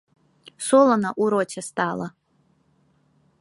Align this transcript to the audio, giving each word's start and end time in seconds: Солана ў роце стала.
Солана 0.67 1.09
ў 1.21 1.35
роце 1.35 1.61
стала. 1.69 2.07